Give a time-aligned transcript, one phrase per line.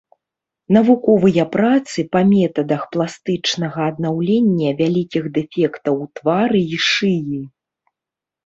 [0.75, 7.41] Навуковыя працы па метадах пластычнага аднаўлення вялікіх дэфектаў твару і шыі.